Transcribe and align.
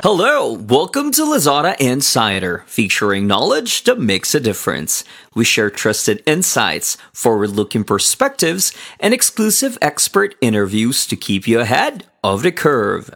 Hello, 0.00 0.52
welcome 0.52 1.10
to 1.10 1.22
Lazada 1.22 1.74
Insider, 1.80 2.62
featuring 2.68 3.26
knowledge 3.26 3.82
that 3.82 3.98
makes 3.98 4.32
a 4.32 4.38
difference. 4.38 5.02
We 5.34 5.44
share 5.44 5.70
trusted 5.70 6.22
insights, 6.24 6.96
forward 7.12 7.50
looking 7.50 7.82
perspectives, 7.82 8.72
and 9.00 9.12
exclusive 9.12 9.76
expert 9.82 10.36
interviews 10.40 11.04
to 11.08 11.16
keep 11.16 11.48
you 11.48 11.58
ahead 11.58 12.06
of 12.22 12.44
the 12.44 12.52
curve. 12.52 13.12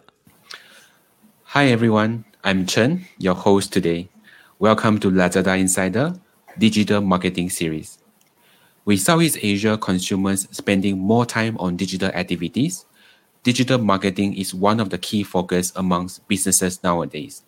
Hi 1.54 1.66
everyone, 1.66 2.24
I'm 2.42 2.66
Chen, 2.66 3.06
your 3.16 3.36
host 3.36 3.72
today. 3.72 4.08
Welcome 4.58 4.98
to 5.00 5.10
Lazada 5.10 5.56
Insider 5.56 6.14
Digital 6.58 7.00
Marketing 7.00 7.48
Series. 7.48 7.98
With 8.84 8.98
Southeast 8.98 9.38
Asia 9.40 9.78
consumers 9.78 10.48
spending 10.50 10.98
more 10.98 11.26
time 11.26 11.56
on 11.58 11.76
digital 11.76 12.08
activities, 12.08 12.84
digital 13.42 13.78
marketing 13.78 14.34
is 14.36 14.54
one 14.54 14.80
of 14.80 14.90
the 14.90 14.98
key 14.98 15.22
focus 15.22 15.72
amongst 15.76 16.26
businesses 16.28 16.82
nowadays. 16.82 17.42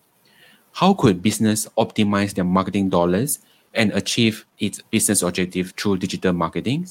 How 0.73 0.95
could 0.95 1.23
business 1.23 1.69
optimize 1.79 2.35
their 2.35 2.45
marketing 2.45 2.89
dollars 2.91 3.39
and 3.73 3.93
achieve 3.93 4.45
its 4.59 4.81
business 4.91 5.23
objective 5.23 5.73
through 5.77 5.99
digital 5.99 6.33
marketing? 6.33 6.89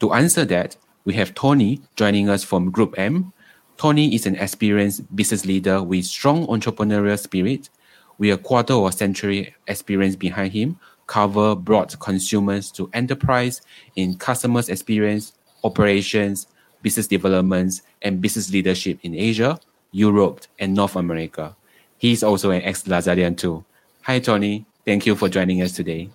To 0.00 0.12
answer 0.12 0.44
that, 0.46 0.76
we 1.04 1.14
have 1.14 1.34
Toni 1.34 1.80
joining 1.96 2.28
us 2.28 2.44
from 2.44 2.70
Group 2.70 2.98
M. 2.98 3.32
Toni 3.78 4.14
is 4.14 4.26
an 4.26 4.36
experienced 4.36 5.14
business 5.16 5.46
leader 5.46 5.82
with 5.82 6.04
strong 6.04 6.46
entrepreneurial 6.46 7.18
spirit. 7.18 7.70
With 8.18 8.34
a 8.34 8.36
quarter 8.36 8.74
of 8.74 8.84
a 8.84 8.92
century 8.92 9.54
experience 9.66 10.14
behind 10.14 10.52
him, 10.52 10.78
cover 11.06 11.56
broad 11.56 11.98
consumers 12.00 12.70
to 12.72 12.90
enterprise 12.92 13.62
in 13.96 14.18
customers 14.18 14.68
experience, 14.68 15.32
operations, 15.64 16.46
business 16.82 17.06
developments, 17.06 17.82
and 18.02 18.20
business 18.20 18.50
leadership 18.50 18.98
in 19.02 19.14
Asia, 19.14 19.58
Europe, 19.92 20.40
and 20.58 20.74
North 20.74 20.96
America. 20.96 21.56
He's 21.98 22.22
also 22.22 22.50
an 22.50 22.62
ex-Lazadian 22.62 23.36
too. 23.36 23.64
Hi, 24.02 24.18
Toni. 24.18 24.64
Thank 24.86 25.06
you 25.06 25.14
for 25.14 25.28
joining 25.28 25.62
us 25.62 25.72
today. 25.72 26.08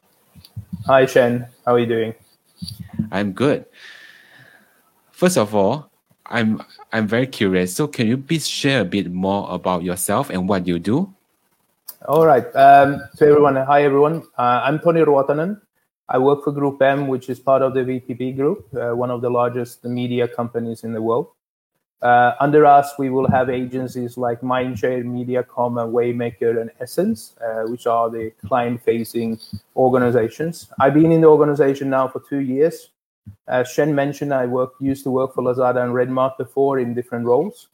Hi, 0.87 1.05
Shen. 1.05 1.47
How 1.65 1.75
are 1.75 1.79
you 1.79 1.85
doing? 1.85 2.13
I'm 3.11 3.31
good. 3.31 3.65
First 5.11 5.37
of 5.37 5.53
all, 5.53 5.89
I'm 6.25 6.61
I'm 6.91 7.07
very 7.07 7.27
curious. 7.27 7.75
So, 7.75 7.87
can 7.87 8.07
you 8.07 8.17
please 8.17 8.47
share 8.47 8.81
a 8.81 8.85
bit 8.85 9.11
more 9.11 9.47
about 9.53 9.83
yourself 9.83 10.29
and 10.29 10.49
what 10.49 10.65
you 10.65 10.79
do? 10.79 11.13
All 12.07 12.25
right. 12.25 12.45
Um, 12.55 13.01
so, 13.13 13.27
everyone, 13.27 13.55
hi 13.55 13.83
everyone. 13.83 14.23
Uh, 14.37 14.65
I'm 14.65 14.79
Toni 14.79 15.01
Ruotanen. 15.01 15.61
I 16.07 16.19
work 16.19 16.43
for 16.43 16.51
Group 16.51 16.81
M, 16.81 17.07
which 17.07 17.29
is 17.29 17.39
part 17.39 17.63
of 17.63 17.73
the 17.73 17.79
VPP 17.79 18.35
Group, 18.35 18.67
uh, 18.75 18.95
one 18.95 19.09
of 19.09 19.21
the 19.21 19.29
largest 19.29 19.83
media 19.83 20.27
companies 20.27 20.83
in 20.83 20.93
the 20.93 21.01
world. 21.01 21.29
Uh, 22.01 22.33
under 22.39 22.65
us, 22.65 22.93
we 22.99 23.09
will 23.09 23.27
have 23.27 23.49
agencies 23.49 24.15
like 24.15 24.41
Mindshare, 24.41 25.03
Mediacom, 25.03 25.81
and 25.81 25.91
Wavemaker, 25.91 26.61
and 26.61 26.69
Essence, 26.79 27.33
uh, 27.41 27.63
which 27.63 27.87
are 27.87 28.11
the 28.11 28.31
client-facing 28.45 29.39
organizations. 29.75 30.69
I've 30.79 30.93
been 30.93 31.11
in 31.11 31.21
the 31.21 31.27
organization 31.27 31.89
now 31.89 32.07
for 32.07 32.21
two 32.29 32.41
years. 32.41 32.91
As 33.47 33.71
Shen 33.71 33.95
mentioned, 33.95 34.31
I 34.31 34.45
work, 34.45 34.73
used 34.79 35.03
to 35.05 35.09
work 35.09 35.33
for 35.33 35.41
Lazada 35.41 35.83
and 35.83 35.95
Redmart 35.95 36.37
before 36.37 36.77
in 36.77 36.93
different 36.93 37.25
roles. 37.25 37.69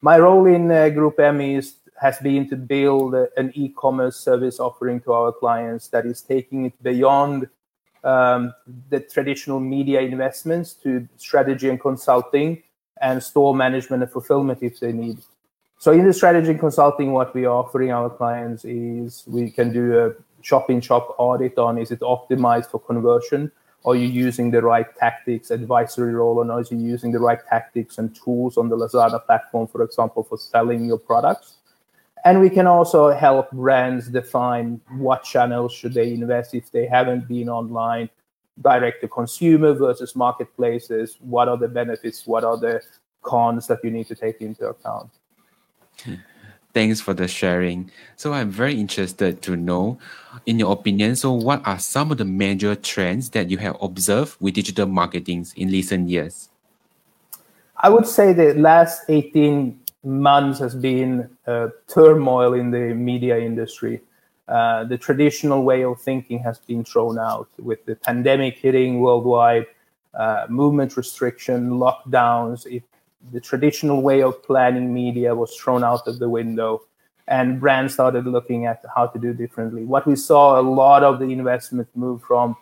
My 0.00 0.18
role 0.18 0.46
in 0.46 0.70
uh, 0.70 0.88
Group 0.90 1.18
M 1.18 1.40
is 1.40 1.76
has 2.00 2.18
been 2.18 2.48
to 2.48 2.56
build 2.56 3.14
an 3.36 3.52
e-commerce 3.54 4.16
service 4.16 4.58
offering 4.58 5.00
to 5.00 5.12
our 5.12 5.30
clients 5.30 5.86
that 5.88 6.04
is 6.04 6.20
taking 6.20 6.66
it 6.66 6.82
beyond 6.82 7.48
um, 8.04 8.52
the 8.90 9.00
traditional 9.00 9.60
media 9.60 10.00
investments 10.00 10.74
to 10.74 11.08
strategy 11.16 11.68
and 11.68 11.80
consulting 11.80 12.62
and 13.00 13.22
store 13.22 13.54
management 13.54 14.02
and 14.02 14.12
fulfillment 14.12 14.62
if 14.62 14.80
they 14.80 14.92
need. 14.92 15.18
So 15.78 15.90
in 15.90 16.06
the 16.06 16.12
strategy 16.12 16.50
and 16.50 16.60
consulting, 16.60 17.12
what 17.12 17.34
we 17.34 17.44
are 17.44 17.56
offering 17.56 17.90
our 17.90 18.08
clients 18.08 18.64
is 18.64 19.24
we 19.26 19.50
can 19.50 19.72
do 19.72 19.98
a 19.98 20.12
shop-in 20.42 20.80
shop 20.80 21.14
audit 21.18 21.58
on 21.58 21.78
is 21.78 21.90
it 21.90 22.00
optimized 22.00 22.70
for 22.70 22.78
conversion? 22.78 23.50
Are 23.84 23.96
you 23.96 24.06
using 24.06 24.52
the 24.52 24.62
right 24.62 24.86
tactics, 24.96 25.50
advisory 25.50 26.14
role, 26.14 26.38
or 26.38 26.50
are 26.52 26.62
you 26.62 26.78
using 26.78 27.10
the 27.10 27.18
right 27.18 27.40
tactics 27.48 27.98
and 27.98 28.14
tools 28.14 28.56
on 28.56 28.68
the 28.68 28.76
Lazada 28.76 29.24
platform, 29.26 29.66
for 29.66 29.82
example, 29.82 30.22
for 30.22 30.38
selling 30.38 30.84
your 30.84 30.98
products? 30.98 31.54
And 32.24 32.40
we 32.40 32.50
can 32.50 32.66
also 32.66 33.10
help 33.10 33.50
brands 33.50 34.08
define 34.08 34.80
what 34.96 35.24
channels 35.24 35.72
should 35.72 35.94
they 35.94 36.12
invest 36.12 36.54
if 36.54 36.70
they 36.70 36.86
haven't 36.86 37.26
been 37.26 37.48
online, 37.48 38.08
direct 38.60 39.00
to 39.00 39.08
consumer 39.08 39.72
versus 39.72 40.14
marketplaces. 40.14 41.16
What 41.20 41.48
are 41.48 41.56
the 41.56 41.68
benefits? 41.68 42.26
What 42.26 42.44
are 42.44 42.56
the 42.56 42.80
cons 43.22 43.66
that 43.66 43.80
you 43.82 43.90
need 43.90 44.06
to 44.06 44.14
take 44.14 44.40
into 44.40 44.66
account? 44.66 45.10
Thanks 46.72 47.00
for 47.00 47.12
the 47.12 47.28
sharing. 47.28 47.90
So 48.16 48.32
I'm 48.32 48.50
very 48.50 48.78
interested 48.80 49.42
to 49.42 49.56
know, 49.56 49.98
in 50.46 50.58
your 50.58 50.72
opinion, 50.72 51.16
so 51.16 51.32
what 51.32 51.60
are 51.66 51.78
some 51.78 52.10
of 52.10 52.18
the 52.18 52.24
major 52.24 52.74
trends 52.74 53.30
that 53.30 53.50
you 53.50 53.58
have 53.58 53.76
observed 53.82 54.36
with 54.40 54.54
digital 54.54 54.86
marketing 54.86 55.46
in 55.56 55.68
recent 55.68 56.08
years? 56.08 56.48
I 57.76 57.90
would 57.90 58.06
say 58.06 58.32
the 58.32 58.54
last 58.54 59.02
18 59.08 59.81
months 60.04 60.58
has 60.58 60.74
been 60.74 61.30
uh, 61.46 61.68
turmoil 61.88 62.54
in 62.54 62.70
the 62.70 62.94
media 62.94 63.38
industry. 63.38 64.00
Uh, 64.48 64.84
the 64.84 64.98
traditional 64.98 65.62
way 65.62 65.84
of 65.84 66.00
thinking 66.00 66.38
has 66.40 66.58
been 66.58 66.84
thrown 66.84 67.18
out 67.18 67.48
with 67.58 67.84
the 67.86 67.94
pandemic 67.96 68.58
hitting 68.58 69.00
worldwide, 69.00 69.66
uh, 70.14 70.46
movement 70.48 70.96
restriction, 70.96 71.70
lockdowns. 71.70 72.66
It, 72.66 72.82
the 73.32 73.40
traditional 73.40 74.02
way 74.02 74.22
of 74.22 74.42
planning 74.42 74.92
media 74.92 75.34
was 75.34 75.54
thrown 75.54 75.84
out 75.84 76.08
of 76.08 76.18
the 76.18 76.28
window, 76.28 76.82
and 77.28 77.60
brands 77.60 77.94
started 77.94 78.26
looking 78.26 78.66
at 78.66 78.84
how 78.94 79.06
to 79.06 79.18
do 79.18 79.32
differently. 79.32 79.84
What 79.84 80.06
we 80.06 80.16
saw 80.16 80.60
a 80.60 80.62
lot 80.62 81.04
of 81.04 81.20
the 81.20 81.26
investment 81.26 81.88
move 81.94 82.22
from 82.22 82.56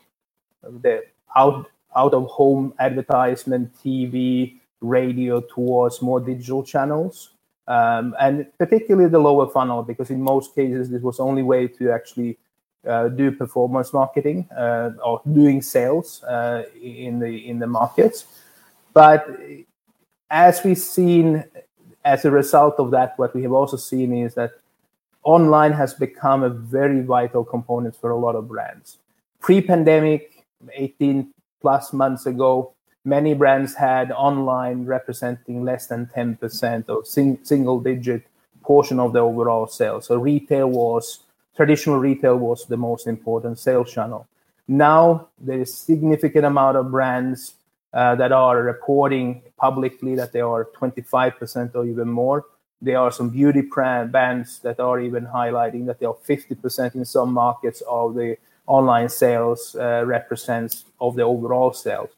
the 0.62 1.02
out 1.34 1.70
out 1.96 2.14
of 2.14 2.26
home 2.26 2.72
advertisement, 2.78 3.74
TV, 3.82 4.59
radio 4.80 5.40
towards 5.40 6.02
more 6.02 6.20
digital 6.20 6.62
channels. 6.62 7.30
Um, 7.68 8.16
and 8.20 8.46
particularly 8.58 9.08
the 9.08 9.18
lower 9.18 9.48
funnel, 9.48 9.82
because 9.82 10.10
in 10.10 10.20
most 10.20 10.54
cases, 10.54 10.90
this 10.90 11.02
was 11.02 11.18
the 11.18 11.24
only 11.24 11.42
way 11.42 11.68
to 11.68 11.92
actually 11.92 12.38
uh, 12.86 13.08
do 13.08 13.30
performance 13.30 13.92
marketing 13.92 14.48
uh, 14.56 14.90
or 15.04 15.20
doing 15.32 15.62
sales 15.62 16.22
uh, 16.24 16.64
in 16.82 17.18
the 17.18 17.48
in 17.48 17.58
the 17.58 17.66
markets. 17.66 18.24
But 18.92 19.28
as 20.30 20.64
we've 20.64 20.78
seen, 20.78 21.44
as 22.04 22.24
a 22.24 22.30
result 22.30 22.76
of 22.78 22.90
that, 22.90 23.18
what 23.18 23.34
we 23.34 23.42
have 23.42 23.52
also 23.52 23.76
seen 23.76 24.12
is 24.12 24.34
that 24.34 24.52
online 25.22 25.72
has 25.72 25.94
become 25.94 26.42
a 26.42 26.48
very 26.48 27.02
vital 27.02 27.44
component 27.44 27.94
for 27.94 28.10
a 28.10 28.16
lot 28.16 28.34
of 28.34 28.48
brands. 28.48 28.98
Pre-pandemic, 29.40 30.44
18 30.72 31.32
plus 31.60 31.92
months 31.92 32.26
ago, 32.26 32.72
many 33.04 33.34
brands 33.34 33.74
had 33.74 34.12
online 34.12 34.84
representing 34.84 35.64
less 35.64 35.86
than 35.86 36.06
10% 36.14 36.88
or 36.88 37.04
sing, 37.04 37.38
single 37.42 37.80
digit 37.80 38.26
portion 38.62 39.00
of 39.00 39.12
the 39.12 39.20
overall 39.20 39.66
sales. 39.66 40.06
So 40.06 40.16
retail 40.16 40.68
was 40.68 41.20
traditional 41.56 41.98
retail 41.98 42.36
was 42.36 42.66
the 42.66 42.76
most 42.76 43.06
important 43.06 43.58
sales 43.58 43.92
channel. 43.92 44.26
Now 44.68 45.28
there 45.38 45.60
is 45.60 45.74
significant 45.74 46.44
amount 46.44 46.76
of 46.76 46.90
brands 46.90 47.54
uh, 47.92 48.14
that 48.16 48.32
are 48.32 48.62
reporting 48.62 49.42
publicly 49.56 50.14
that 50.14 50.32
they 50.32 50.40
are 50.40 50.68
25% 50.80 51.74
or 51.74 51.84
even 51.84 52.08
more. 52.08 52.44
There 52.80 52.98
are 52.98 53.10
some 53.10 53.30
beauty 53.30 53.62
brand 53.62 54.12
brands 54.12 54.60
that 54.60 54.78
are 54.80 55.00
even 55.00 55.26
highlighting 55.26 55.86
that 55.86 55.98
they 55.98 56.06
are 56.06 56.14
50% 56.14 56.94
in 56.94 57.04
some 57.04 57.32
markets 57.32 57.82
of 57.88 58.14
the 58.14 58.36
online 58.66 59.08
sales 59.08 59.74
uh, 59.74 60.04
represents 60.06 60.84
of 61.00 61.16
the 61.16 61.22
overall 61.22 61.72
sales 61.72 62.10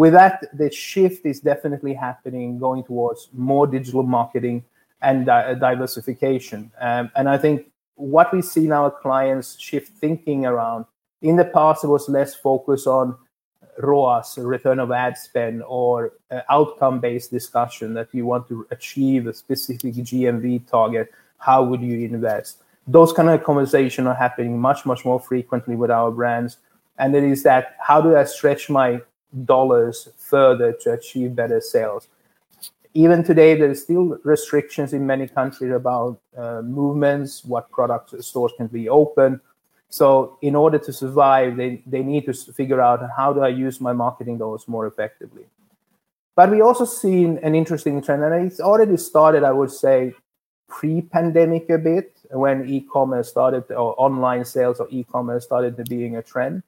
with 0.00 0.14
that, 0.14 0.44
the 0.56 0.70
shift 0.70 1.26
is 1.26 1.40
definitely 1.40 1.92
happening, 1.92 2.58
going 2.58 2.84
towards 2.84 3.28
more 3.34 3.66
digital 3.66 4.02
marketing 4.02 4.64
and 5.02 5.26
di- 5.26 5.52
diversification. 5.56 6.72
Um, 6.80 7.10
and 7.16 7.28
I 7.28 7.36
think 7.36 7.70
what 7.96 8.32
we 8.32 8.40
see 8.40 8.66
now, 8.66 8.88
clients 8.88 9.60
shift 9.60 9.88
thinking 9.98 10.46
around. 10.46 10.86
In 11.20 11.36
the 11.36 11.44
past, 11.44 11.84
it 11.84 11.88
was 11.88 12.08
less 12.08 12.34
focus 12.34 12.86
on 12.86 13.14
ROAS, 13.78 14.38
return 14.38 14.78
of 14.78 14.90
ad 14.90 15.18
spend, 15.18 15.62
or 15.64 16.14
uh, 16.30 16.40
outcome-based 16.48 17.30
discussion 17.30 17.92
that 17.92 18.08
you 18.12 18.24
want 18.24 18.48
to 18.48 18.66
achieve 18.70 19.26
a 19.26 19.34
specific 19.34 19.92
GMV 19.96 20.66
target. 20.66 21.12
How 21.36 21.62
would 21.62 21.82
you 21.82 22.06
invest? 22.06 22.62
Those 22.86 23.12
kind 23.12 23.28
of 23.28 23.44
conversations 23.44 24.06
are 24.06 24.14
happening 24.14 24.58
much, 24.58 24.86
much 24.86 25.04
more 25.04 25.20
frequently 25.20 25.76
with 25.76 25.90
our 25.90 26.10
brands. 26.10 26.56
And 26.96 27.14
it 27.14 27.24
is 27.24 27.42
that 27.42 27.76
how 27.80 28.00
do 28.00 28.16
I 28.16 28.24
stretch 28.24 28.70
my 28.70 29.02
dollars 29.44 30.08
further 30.16 30.72
to 30.72 30.92
achieve 30.92 31.34
better 31.34 31.60
sales. 31.60 32.08
Even 32.94 33.22
today, 33.22 33.54
there 33.54 33.70
is 33.70 33.82
still 33.82 34.18
restrictions 34.24 34.92
in 34.92 35.06
many 35.06 35.28
countries 35.28 35.72
about 35.72 36.20
uh, 36.36 36.60
movements, 36.62 37.44
what 37.44 37.70
products 37.70 38.14
stores 38.26 38.52
can 38.56 38.66
be 38.66 38.88
open. 38.88 39.40
So, 39.88 40.38
in 40.42 40.56
order 40.56 40.78
to 40.78 40.92
survive, 40.92 41.56
they, 41.56 41.82
they 41.86 42.02
need 42.02 42.26
to 42.26 42.34
figure 42.34 42.80
out 42.80 43.00
how 43.16 43.32
do 43.32 43.40
I 43.40 43.48
use 43.48 43.80
my 43.80 43.92
marketing 43.92 44.38
dollars 44.38 44.66
more 44.66 44.86
effectively. 44.86 45.46
But 46.34 46.50
we 46.50 46.60
also 46.60 46.84
seen 46.84 47.38
an 47.42 47.54
interesting 47.54 48.02
trend, 48.02 48.24
and 48.24 48.46
it's 48.46 48.60
already 48.60 48.96
started, 48.96 49.44
I 49.44 49.52
would 49.52 49.70
say, 49.70 50.14
pre-pandemic 50.68 51.68
a 51.70 51.78
bit 51.78 52.16
when 52.30 52.68
e-commerce 52.68 53.28
started 53.28 53.70
or 53.72 53.94
online 54.00 54.44
sales 54.44 54.80
or 54.80 54.86
e-commerce 54.90 55.44
started 55.44 55.76
to 55.76 55.84
being 55.84 56.16
a 56.16 56.22
trend 56.22 56.62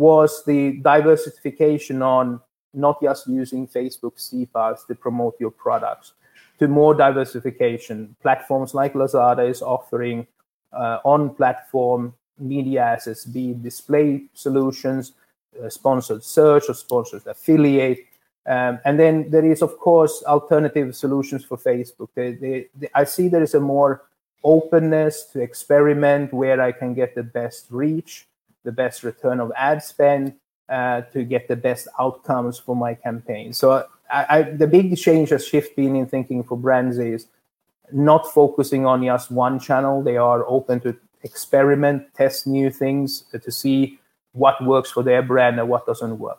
was 0.00 0.42
the 0.46 0.78
diversification 0.78 2.00
on 2.00 2.40
not 2.72 3.02
just 3.02 3.26
using 3.26 3.68
Facebook 3.68 4.14
CPAs 4.16 4.86
to 4.86 4.94
promote 4.94 5.34
your 5.38 5.50
products, 5.50 6.14
to 6.58 6.68
more 6.68 6.94
diversification. 6.94 8.16
Platforms 8.22 8.72
like 8.72 8.94
Lazada 8.94 9.46
is 9.46 9.60
offering 9.60 10.26
uh, 10.72 11.00
on-platform 11.04 12.14
media 12.38 12.82
assets, 12.82 13.26
be 13.26 13.50
it 13.50 13.62
display 13.62 14.24
solutions, 14.32 15.12
uh, 15.62 15.68
sponsored 15.68 16.24
search 16.24 16.64
or 16.70 16.74
sponsored 16.74 17.26
affiliate. 17.26 18.06
Um, 18.46 18.78
and 18.86 18.98
then 18.98 19.30
there 19.30 19.44
is, 19.44 19.60
of 19.60 19.78
course, 19.78 20.22
alternative 20.26 20.96
solutions 20.96 21.44
for 21.44 21.58
Facebook. 21.58 22.08
They, 22.14 22.32
they, 22.32 22.68
they, 22.74 22.88
I 22.94 23.04
see 23.04 23.28
there 23.28 23.42
is 23.42 23.54
a 23.54 23.60
more 23.60 24.04
openness 24.42 25.24
to 25.32 25.42
experiment 25.42 26.32
where 26.32 26.58
I 26.58 26.72
can 26.72 26.94
get 26.94 27.14
the 27.14 27.22
best 27.22 27.66
reach, 27.68 28.26
the 28.64 28.72
best 28.72 29.02
return 29.02 29.40
of 29.40 29.52
ad 29.56 29.82
spend, 29.82 30.34
uh, 30.68 31.02
to 31.12 31.24
get 31.24 31.48
the 31.48 31.56
best 31.56 31.88
outcomes 31.98 32.58
for 32.58 32.76
my 32.76 32.94
campaign. 32.94 33.52
So 33.52 33.86
I, 34.10 34.26
I, 34.28 34.42
the 34.42 34.66
big 34.66 34.96
change 34.96 35.30
has 35.30 35.46
shift 35.46 35.74
been 35.76 35.96
in 35.96 36.06
thinking 36.06 36.44
for 36.44 36.56
brands 36.56 36.98
is 36.98 37.26
not 37.92 38.32
focusing 38.32 38.86
on 38.86 39.02
just 39.04 39.30
one 39.30 39.58
channel. 39.58 40.02
They 40.02 40.16
are 40.16 40.46
open 40.46 40.80
to 40.80 40.96
experiment, 41.22 42.14
test 42.14 42.46
new 42.46 42.70
things 42.70 43.24
to 43.32 43.50
see 43.50 43.98
what 44.32 44.64
works 44.64 44.90
for 44.92 45.02
their 45.02 45.22
brand 45.22 45.58
and 45.58 45.68
what 45.68 45.86
doesn't 45.86 46.18
work. 46.18 46.38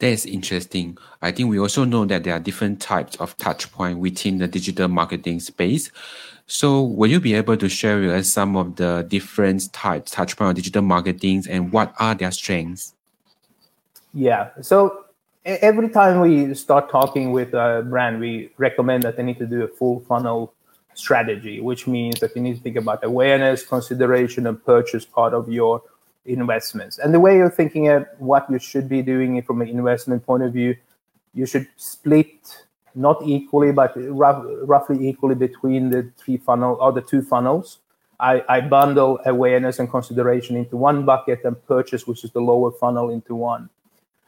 That's 0.00 0.26
interesting. 0.26 0.98
I 1.22 1.30
think 1.30 1.48
we 1.48 1.58
also 1.58 1.84
know 1.84 2.04
that 2.06 2.24
there 2.24 2.34
are 2.34 2.40
different 2.40 2.80
types 2.80 3.16
of 3.16 3.36
touch 3.36 3.70
point 3.70 4.00
within 4.00 4.38
the 4.38 4.48
digital 4.48 4.88
marketing 4.88 5.38
space. 5.38 5.90
So 6.46 6.82
will 6.82 7.10
you 7.10 7.20
be 7.20 7.34
able 7.34 7.56
to 7.56 7.68
share 7.68 8.00
with 8.00 8.10
us 8.10 8.28
some 8.28 8.56
of 8.56 8.76
the 8.76 9.06
different 9.08 9.72
types 9.72 10.10
touch 10.10 10.36
point 10.36 10.50
of 10.50 10.56
digital 10.56 10.82
marketing 10.82 11.44
and 11.48 11.72
what 11.72 11.94
are 11.98 12.14
their 12.14 12.30
strengths? 12.30 12.94
Yeah. 14.12 14.50
So 14.60 15.04
every 15.44 15.88
time 15.88 16.20
we 16.20 16.54
start 16.54 16.90
talking 16.90 17.32
with 17.32 17.54
a 17.54 17.84
brand, 17.88 18.20
we 18.20 18.50
recommend 18.58 19.02
that 19.04 19.16
they 19.16 19.22
need 19.22 19.38
to 19.38 19.46
do 19.46 19.62
a 19.62 19.68
full 19.68 20.00
funnel 20.00 20.52
strategy, 20.94 21.60
which 21.60 21.86
means 21.86 22.20
that 22.20 22.36
you 22.36 22.42
need 22.42 22.56
to 22.56 22.62
think 22.62 22.76
about 22.76 23.02
awareness, 23.04 23.64
consideration, 23.64 24.46
and 24.46 24.64
purchase 24.64 25.04
part 25.04 25.34
of 25.34 25.50
your 25.50 25.82
investments. 26.24 26.98
And 26.98 27.12
the 27.12 27.20
way 27.20 27.36
you're 27.36 27.50
thinking 27.50 27.88
of 27.88 28.06
what 28.18 28.48
you 28.50 28.58
should 28.58 28.88
be 28.88 29.02
doing 29.02 29.42
from 29.42 29.60
an 29.60 29.68
investment 29.68 30.24
point 30.24 30.42
of 30.42 30.52
view, 30.52 30.76
you 31.34 31.46
should 31.46 31.66
split 31.76 32.64
not 32.94 33.22
equally, 33.24 33.72
but 33.72 33.92
rough, 33.96 34.44
roughly 34.62 35.08
equally 35.08 35.34
between 35.34 35.90
the 35.90 36.10
three 36.16 36.36
funnel 36.36 36.76
or 36.80 36.92
the 36.92 37.00
two 37.02 37.22
funnels. 37.22 37.78
I, 38.20 38.44
I 38.48 38.60
bundle 38.60 39.18
awareness 39.26 39.78
and 39.78 39.90
consideration 39.90 40.56
into 40.56 40.76
one 40.76 41.04
bucket 41.04 41.44
and 41.44 41.56
purchase, 41.66 42.06
which 42.06 42.24
is 42.24 42.30
the 42.30 42.40
lower 42.40 42.70
funnel, 42.70 43.10
into 43.10 43.34
one. 43.34 43.68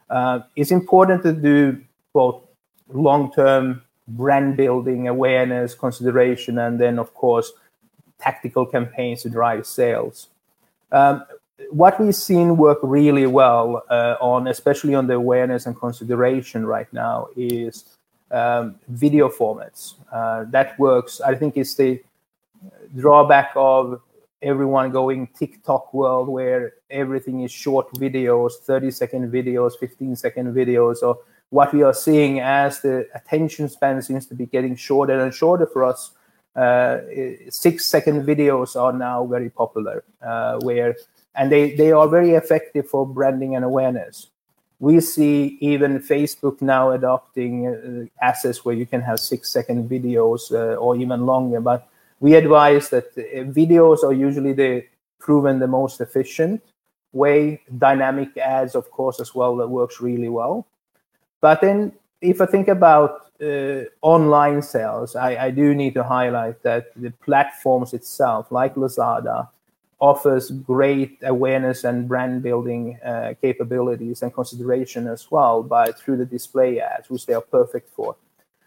Uh, 0.09 0.41
it's 0.55 0.71
important 0.71 1.23
to 1.23 1.33
do 1.33 1.81
both 2.13 2.41
long-term 2.89 3.81
brand 4.07 4.57
building, 4.57 5.07
awareness, 5.07 5.73
consideration, 5.73 6.57
and 6.59 6.79
then, 6.79 6.99
of 6.99 7.13
course, 7.13 7.51
tactical 8.19 8.65
campaigns 8.65 9.23
to 9.23 9.29
drive 9.29 9.65
sales. 9.65 10.27
Um, 10.91 11.25
what 11.71 11.99
we've 11.99 12.15
seen 12.15 12.57
work 12.57 12.79
really 12.83 13.25
well 13.25 13.83
uh, 13.89 14.15
on, 14.21 14.47
especially 14.47 14.95
on 14.95 15.07
the 15.07 15.15
awareness 15.15 15.65
and 15.65 15.77
consideration 15.77 16.65
right 16.65 16.91
now, 16.93 17.27
is 17.35 17.96
um, 18.31 18.75
video 18.87 19.29
formats. 19.29 19.95
Uh, 20.11 20.45
that 20.49 20.77
works. 20.79 21.21
I 21.21 21.35
think 21.35 21.57
it's 21.57 21.75
the 21.75 22.01
drawback 22.95 23.51
of 23.55 24.01
everyone 24.41 24.91
going 24.91 25.27
TikTok 25.37 25.93
world 25.93 26.27
where 26.27 26.73
everything 26.89 27.41
is 27.41 27.51
short 27.51 27.91
videos, 27.93 28.53
30 28.53 28.91
second 28.91 29.31
videos, 29.31 29.73
15 29.79 30.15
second 30.15 30.53
videos, 30.53 30.97
So 30.97 31.21
what 31.49 31.73
we 31.73 31.81
are 31.83 31.93
seeing 31.93 32.39
as 32.39 32.81
the 32.81 33.07
attention 33.15 33.69
span 33.69 34.01
seems 34.01 34.25
to 34.27 34.35
be 34.35 34.45
getting 34.45 34.75
shorter 34.75 35.19
and 35.19 35.33
shorter 35.33 35.65
for 35.65 35.83
us. 35.83 36.11
Uh, 36.55 36.99
six 37.49 37.85
second 37.85 38.25
videos 38.25 38.75
are 38.75 38.91
now 38.91 39.25
very 39.25 39.49
popular, 39.49 40.03
uh, 40.25 40.57
where 40.61 40.95
and 41.35 41.51
they, 41.51 41.75
they 41.75 41.91
are 41.91 42.07
very 42.07 42.31
effective 42.31 42.89
for 42.89 43.05
branding 43.05 43.55
and 43.55 43.63
awareness. 43.63 44.31
We 44.79 44.99
see 45.01 45.57
even 45.59 45.99
Facebook 45.99 46.61
now 46.61 46.91
adopting 46.91 47.67
uh, 47.67 48.25
assets 48.25 48.63
where 48.63 48.75
you 48.75 48.85
can 48.85 49.01
have 49.01 49.19
six 49.19 49.49
second 49.49 49.89
videos 49.89 50.51
uh, 50.51 50.75
or 50.75 50.95
even 50.95 51.25
longer. 51.25 51.59
But 51.59 51.87
we 52.19 52.35
advise 52.35 52.89
that 52.89 53.05
uh, 53.17 53.43
videos 53.51 54.03
are 54.03 54.13
usually 54.13 54.53
the 54.53 54.85
proven 55.19 55.59
the 55.59 55.67
most 55.67 55.99
efficient 55.99 56.61
way. 57.11 57.61
Dynamic 57.77 58.37
ads, 58.37 58.75
of 58.75 58.91
course, 58.91 59.19
as 59.19 59.33
well, 59.33 59.55
that 59.57 59.67
works 59.67 59.99
really 59.99 60.29
well. 60.29 60.67
But 61.41 61.61
then 61.61 61.93
if 62.21 62.41
I 62.41 62.45
think 62.45 62.67
about 62.67 63.31
uh, 63.41 63.83
online 64.01 64.61
sales, 64.61 65.15
I, 65.15 65.45
I, 65.45 65.51
do 65.51 65.75
need 65.75 65.93
to 65.93 66.03
highlight 66.03 66.63
that 66.63 66.91
the 66.95 67.11
platforms 67.11 67.93
itself, 67.93 68.51
like 68.51 68.73
Lazada, 68.73 69.47
offers 69.99 70.51
great 70.51 71.17
awareness 71.23 71.83
and 71.83 72.07
brand 72.07 72.43
building 72.43 72.99
uh, 73.03 73.33
capabilities 73.41 74.21
and 74.21 74.33
consideration 74.33 75.07
as 75.07 75.31
well 75.31 75.63
by 75.63 75.91
through 75.91 76.17
the 76.17 76.25
display 76.25 76.79
ads, 76.79 77.09
which 77.09 77.25
they 77.25 77.33
are 77.33 77.41
perfect 77.41 77.89
for. 77.89 78.15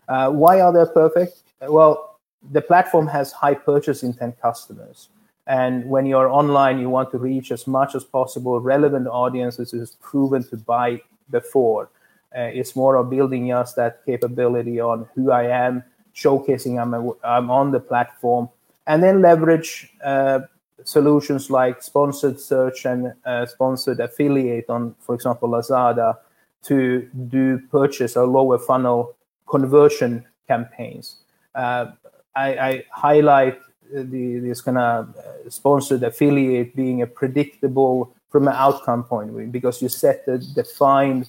Uh, 0.09 0.31
why 0.31 0.61
are 0.61 0.73
they 0.73 0.93
perfect? 0.93 1.43
Well, 1.63 2.19
the 2.51 2.61
platform 2.61 3.07
has 3.07 3.33
high 3.33 3.55
purchase 3.55 4.03
intent 4.03 4.41
customers. 4.41 5.09
And 5.47 5.85
when 5.89 6.07
you're 6.07 6.29
online, 6.29 6.79
you 6.79 6.89
want 6.89 7.11
to 7.13 7.19
reach 7.19 7.53
as 7.53 7.67
much 7.67 7.95
as 7.95 8.05
possible 8.05 8.61
relevant 8.61 9.07
audiences 9.07 9.71
who's 9.71 9.97
proven 9.97 10.43
to 10.45 10.57
buy 10.57 11.01
before. 11.31 11.91
Uh, 12.37 12.43
it's 12.43 12.77
more 12.77 12.97
of 12.97 13.11
building 13.11 13.53
us 13.53 13.75
that 13.75 14.05
capability 14.07 14.81
on 14.81 15.09
who 15.15 15.31
I 15.31 15.45
am, 15.45 15.83
showcasing 16.15 16.81
I'm, 16.81 16.95
a, 16.95 17.13
I'm 17.25 17.51
on 17.51 17.73
the 17.73 17.81
platform, 17.81 18.49
and 18.87 19.03
then 19.03 19.23
leverage 19.23 19.93
uh, 20.05 20.41
solutions 20.85 21.51
like 21.51 21.83
sponsored 21.83 22.41
search 22.41 22.85
and 22.85 23.13
uh, 23.25 23.47
sponsored 23.47 24.01
affiliate 24.01 24.69
on, 24.69 24.95
for 25.01 25.15
example, 25.15 25.49
Lazada 25.49 26.17
to 26.63 27.09
do 27.29 27.59
purchase 27.71 28.17
or 28.17 28.27
lower 28.27 28.59
funnel 28.59 29.15
conversion 29.49 30.25
campaigns. 30.47 31.17
Uh, 31.55 31.93
I, 32.37 32.49
I, 32.69 32.85
highlight 32.93 33.59
the, 33.93 34.39
this 34.39 34.61
kind 34.61 34.79
of 34.79 35.17
uh, 35.17 35.51
sponsored 35.51 36.03
affiliate 36.03 36.77
being 36.77 37.03
a 37.03 37.07
predictable 37.07 38.15
from 38.31 38.47
an 38.47 38.55
outcome 38.55 39.05
point 39.05 39.31
of 39.31 39.37
view 39.37 39.47
because 39.47 39.83
you 39.83 39.89
set 39.89 40.25
the 40.27 40.39
defined 40.39 41.29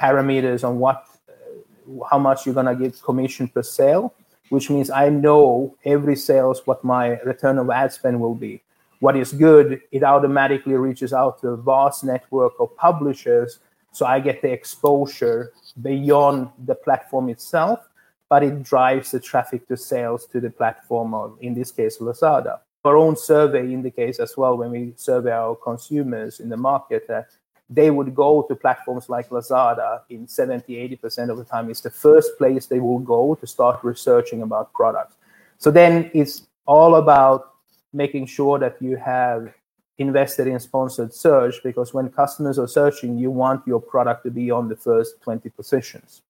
parameters 0.00 0.66
on 0.66 0.78
what 0.78 1.06
uh, 1.28 2.04
how 2.10 2.18
much 2.18 2.46
you're 2.46 2.54
going 2.54 2.66
to 2.66 2.74
get 2.74 3.00
commission 3.02 3.48
per 3.48 3.62
sale 3.62 4.14
which 4.48 4.70
means 4.70 4.90
i 4.90 5.08
know 5.08 5.76
every 5.84 6.16
sales 6.16 6.62
what 6.64 6.82
my 6.82 7.20
return 7.20 7.58
of 7.58 7.68
ad 7.68 7.92
spend 7.92 8.18
will 8.18 8.34
be 8.34 8.62
what 9.00 9.16
is 9.16 9.32
good 9.32 9.80
it 9.92 10.02
automatically 10.02 10.74
reaches 10.74 11.12
out 11.12 11.40
to 11.40 11.48
a 11.48 11.56
vast 11.56 12.04
network 12.04 12.52
of 12.60 12.74
publishers 12.76 13.60
so 13.92 14.06
i 14.06 14.18
get 14.20 14.42
the 14.42 14.50
exposure 14.50 15.52
beyond 15.82 16.48
the 16.66 16.74
platform 16.74 17.28
itself 17.28 17.88
but 18.28 18.42
it 18.42 18.62
drives 18.62 19.10
the 19.10 19.20
traffic 19.20 19.66
to 19.68 19.76
sales 19.76 20.26
to 20.26 20.40
the 20.40 20.50
platform 20.50 21.14
of 21.14 21.36
in 21.40 21.54
this 21.54 21.70
case 21.70 21.98
lazada 21.98 22.58
our 22.84 22.96
own 22.96 23.16
survey 23.16 23.72
indicates 23.72 24.18
as 24.18 24.36
well 24.36 24.56
when 24.56 24.70
we 24.70 24.94
survey 24.96 25.32
our 25.32 25.54
consumers 25.54 26.40
in 26.40 26.48
the 26.48 26.56
market 26.56 27.06
that 27.06 27.28
they 27.70 27.90
would 27.90 28.14
go 28.14 28.42
to 28.42 28.54
platforms 28.54 29.08
like 29.08 29.28
Lazada 29.28 30.00
in 30.08 30.26
70, 30.26 30.74
80% 31.02 31.30
of 31.30 31.36
the 31.36 31.44
time. 31.44 31.68
It's 31.70 31.82
the 31.82 31.90
first 31.90 32.38
place 32.38 32.66
they 32.66 32.80
will 32.80 32.98
go 32.98 33.34
to 33.34 33.46
start 33.46 33.80
researching 33.82 34.42
about 34.42 34.72
products. 34.72 35.16
So 35.58 35.70
then 35.70 36.10
it's 36.14 36.46
all 36.66 36.94
about 36.94 37.54
making 37.92 38.26
sure 38.26 38.58
that 38.58 38.80
you 38.80 38.96
have 38.96 39.52
invested 39.98 40.46
in 40.46 40.60
sponsored 40.60 41.12
search 41.12 41.56
because 41.64 41.92
when 41.92 42.08
customers 42.08 42.58
are 42.58 42.68
searching, 42.68 43.18
you 43.18 43.30
want 43.30 43.66
your 43.66 43.80
product 43.80 44.24
to 44.24 44.30
be 44.30 44.50
on 44.50 44.68
the 44.68 44.76
first 44.76 45.20
20 45.22 45.48
positions. 45.50 46.22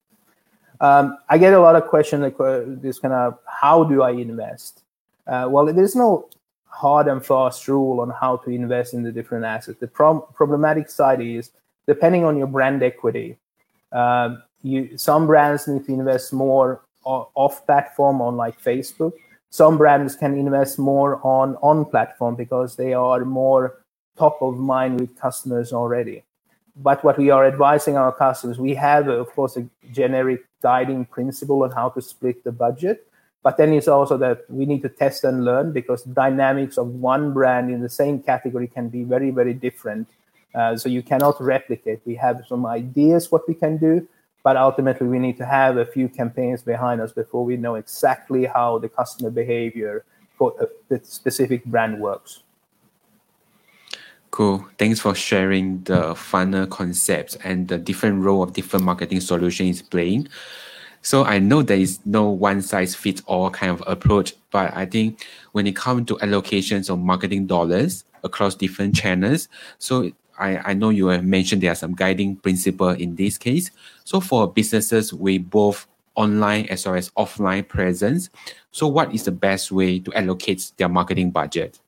Um, 0.81 1.19
I 1.29 1.38
get 1.38 1.55
a 1.55 1.61
lot 1.61 1.77
of 1.77 1.87
questions 1.87 2.23
like 2.23 2.38
uh, 2.41 2.62
this 2.67 2.99
kind 2.99 3.12
of 3.12 3.38
how 3.47 3.85
do 3.85 4.03
I 4.03 4.12
invest? 4.12 4.83
Uh, 5.27 5.47
well, 5.50 5.67
there's 5.67 5.97
no 5.97 6.29
hard 6.67 7.09
and 7.09 7.25
fast 7.25 7.67
rule 7.67 8.00
on 8.00 8.11
how 8.11 8.37
to 8.37 8.50
invest 8.50 8.95
in 8.95 9.03
the 9.03 9.12
different 9.12 9.45
assets. 9.45 9.79
The 9.81 9.88
problematic 9.88 10.88
side 10.88 11.21
is 11.21 11.50
depending 11.87 12.25
on 12.25 12.37
your 12.37 12.47
brand 12.47 12.83
equity. 12.83 13.37
Uh, 13.91 14.37
you 14.62 14.97
some 14.97 15.27
brands 15.27 15.67
need 15.67 15.85
to 15.87 15.93
invest 15.93 16.33
more 16.33 16.83
off 17.05 17.65
platform 17.67 18.21
on 18.21 18.37
like 18.37 18.61
Facebook. 18.61 19.12
Some 19.50 19.78
brands 19.78 20.14
can 20.17 20.37
invest 20.37 20.78
more 20.78 21.21
on 21.25 21.57
on 21.62 21.85
platform 21.87 22.37
because 22.37 22.76
they 22.76 22.93
are 22.95 23.25
more 23.25 23.83
top 24.17 24.40
of 24.43 24.59
mind 24.59 25.00
with 25.00 25.19
customers 25.19 25.73
already. 25.73 26.25
But 26.76 27.02
what 27.05 27.19
we 27.19 27.31
are 27.31 27.47
advising 27.47 27.97
our 27.97 28.12
customers, 28.12 28.59
we 28.59 28.75
have 28.75 29.09
of 29.09 29.28
course 29.28 29.57
a 29.57 29.69
generic 29.93 30.45
guiding 30.62 31.07
principle 31.07 31.62
on 31.64 31.71
how 31.71 31.88
to 31.90 32.02
split 32.02 32.45
the 32.45 32.52
budget 32.52 33.09
But 33.43 33.57
then 33.57 33.73
it's 33.73 33.88
also 33.88 34.19
that 34.19 34.45
we 34.50 34.67
need 34.67 34.83
to 34.83 34.88
test 34.88 35.25
and 35.25 35.45
learn 35.45 35.73
because 35.73 36.02
dynamics 36.02 36.76
of 36.76 36.88
one 36.88 37.33
brand 37.33 37.71
in 37.71 37.81
the 37.81 37.88
same 37.88 38.21
category 38.21 38.67
can 38.67 38.88
be 38.88 39.05
very, 39.05 39.31
very 39.31 39.55
different. 39.55 40.09
Uh, 40.55 40.76
so 40.76 40.88
you 40.88 41.02
cannot 41.02 41.40
replicate. 41.40 42.00
We 42.05 42.17
have 42.17 42.45
some 42.49 42.67
ideas 42.67 43.31
what 43.31 43.47
we 43.49 43.55
can 43.55 43.78
do, 43.78 44.07
but 44.42 44.57
ultimately 44.57 45.07
we 45.07 45.18
need 45.18 45.37
to 45.37 45.45
have 45.45 45.76
a 45.76 45.87
few 45.87 46.09
campaigns 46.09 46.62
behind 46.62 47.00
us 47.00 47.12
before 47.12 47.45
we 47.45 47.57
know 47.57 47.75
exactly 47.75 48.45
how 48.45 48.78
the 48.78 48.88
customer 48.88 49.30
behavior 49.30 50.04
for 50.37 50.54
the 50.88 51.00
specific 51.02 51.64
brand 51.64 52.00
works. 52.00 52.42
Cool. 54.30 54.64
Thanks 54.78 55.00
for 55.00 55.14
sharing 55.14 55.83
the 55.85 56.14
funnel 56.14 56.66
concepts 56.66 57.35
and 57.37 57.66
the 57.66 57.78
different 57.78 58.23
role 58.23 58.42
of 58.42 58.52
different 58.52 58.85
marketing 58.85 59.21
solutions 59.21 59.83
playing. 59.83 60.28
So 61.02 61.25
I 61.25 61.38
know 61.38 61.62
there 61.62 61.78
is 61.78 62.00
no 62.04 62.28
one 62.28 62.61
size 62.61 62.95
fits 62.95 63.23
all 63.26 63.50
kind 63.50 63.73
of 63.73 63.83
approach, 63.87 64.35
but 64.50 64.76
I 64.76 64.85
think 64.85 65.26
when 65.52 65.66
it 65.66 65.75
comes 65.75 66.07
to 66.09 66.16
allocations 66.16 66.90
of 66.90 66.99
marketing 66.99 67.47
dollars 67.47 68.04
across 68.23 68.54
different 68.54 68.95
channels, 68.95 69.49
so 69.78 70.12
I, 70.38 70.71
I 70.71 70.75
know 70.75 70.90
you 70.90 71.09
have 71.09 71.25
mentioned 71.25 71.62
there 71.62 71.73
are 71.73 71.76
some 71.76 71.95
guiding 71.95 72.37
principle 72.37 72.90
in 72.90 73.16
this 73.16 73.37
case. 73.38 73.71
So 74.04 74.21
for 74.21 74.50
businesses 74.50 75.12
with 75.12 75.49
both 75.50 75.87
online 76.14 76.66
as 76.66 76.87
well 76.87 76.95
as 76.95 77.11
offline 77.11 77.66
presence, 77.66 78.30
so 78.71 78.87
what 78.87 79.14
is 79.14 79.25
the 79.25 79.33
best 79.33 79.71
way 79.73 79.99
to 80.00 80.12
allocate 80.14 80.73
their 80.76 80.88
marketing 80.88 81.30
budget? 81.30 81.78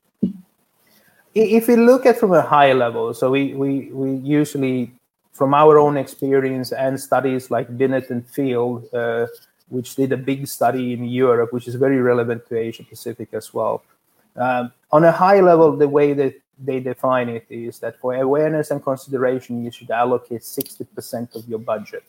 If 1.33 1.67
we 1.67 1.77
look 1.77 2.05
at 2.05 2.19
from 2.19 2.33
a 2.33 2.41
high 2.41 2.73
level, 2.73 3.13
so 3.13 3.31
we, 3.31 3.53
we, 3.53 3.89
we 3.91 4.15
usually 4.17 4.91
from 5.31 5.53
our 5.53 5.79
own 5.79 5.95
experience 5.95 6.71
and 6.71 6.99
studies 6.99 7.49
like 7.49 7.77
Binet 7.77 8.09
and 8.09 8.27
Field, 8.27 8.85
uh, 8.93 9.27
which 9.69 9.95
did 9.95 10.11
a 10.11 10.17
big 10.17 10.47
study 10.47 10.93
in 10.93 11.05
Europe, 11.05 11.53
which 11.53 11.67
is 11.67 11.75
very 11.75 12.01
relevant 12.01 12.47
to 12.49 12.57
Asia 12.57 12.83
Pacific 12.83 13.29
as 13.33 13.53
well. 13.53 13.81
Um, 14.35 14.73
on 14.91 15.03
a 15.05 15.11
high 15.11 15.39
level, 15.39 15.75
the 15.75 15.87
way 15.87 16.13
that 16.13 16.35
they 16.59 16.79
define 16.79 17.29
it 17.29 17.45
is 17.49 17.79
that 17.79 17.99
for 17.99 18.15
awareness 18.15 18.71
and 18.71 18.83
consideration, 18.83 19.63
you 19.63 19.71
should 19.71 19.89
allocate 19.91 20.41
60% 20.41 21.35
of 21.35 21.47
your 21.47 21.59
budget. 21.59 22.03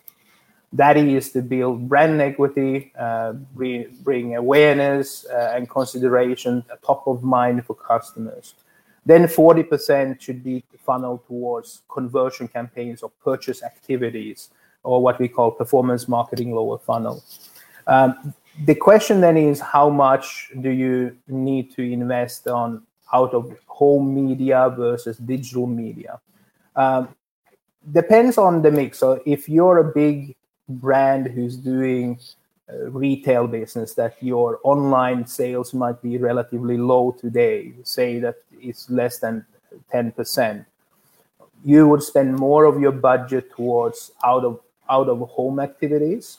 That 0.72 0.96
is 0.96 1.32
to 1.32 1.42
build 1.42 1.88
brand 1.88 2.20
equity, 2.20 2.92
uh, 2.98 3.32
bring, 3.32 4.36
awareness 4.36 5.26
uh, 5.26 5.52
and 5.54 5.68
consideration 5.68 6.64
top 6.84 7.06
of 7.06 7.22
mind 7.22 7.66
for 7.66 7.74
customers. 7.74 8.54
Then 9.04 9.24
40% 9.24 10.20
should 10.20 10.42
be 10.42 10.64
funneled 10.78 11.26
towards 11.26 11.82
conversion 11.88 12.48
campaigns 12.48 13.02
or 13.02 13.10
purchase 13.22 13.62
activities, 13.62 14.50
or 14.82 15.02
what 15.02 15.18
we 15.18 15.28
call 15.28 15.50
performance 15.50 16.08
marketing 16.08 16.54
lower 16.54 16.78
funnel. 16.78 17.22
Um, 17.86 18.32
the 18.64 18.74
question 18.74 19.20
then 19.20 19.36
is 19.36 19.60
how 19.60 19.90
much 19.90 20.50
do 20.60 20.70
you 20.70 21.16
need 21.26 21.74
to 21.74 21.82
invest 21.82 22.48
on 22.48 22.82
out 23.12 23.34
of 23.34 23.54
home 23.66 24.14
media 24.14 24.72
versus 24.76 25.18
digital 25.18 25.66
media? 25.66 26.20
Um, 26.76 27.14
depends 27.90 28.38
on 28.38 28.62
the 28.62 28.70
mix. 28.70 28.98
So 28.98 29.22
if 29.26 29.48
you're 29.48 29.78
a 29.78 29.92
big 29.92 30.36
brand 30.68 31.26
who's 31.26 31.56
doing 31.56 32.18
retail 32.90 33.46
business 33.46 33.94
that 33.94 34.16
your 34.22 34.58
online 34.62 35.26
sales 35.26 35.74
might 35.74 36.00
be 36.02 36.18
relatively 36.18 36.78
low 36.78 37.12
today, 37.12 37.72
say 37.82 38.18
that 38.20 38.36
it's 38.60 38.88
less 38.90 39.18
than 39.18 39.44
10%, 39.92 40.64
you 41.64 41.88
would 41.88 42.02
spend 42.02 42.36
more 42.36 42.64
of 42.64 42.80
your 42.80 42.92
budget 42.92 43.50
towards 43.52 44.12
out 44.24 44.44
of 44.44 44.60
out 44.90 45.08
of 45.08 45.20
home 45.30 45.60
activities. 45.60 46.38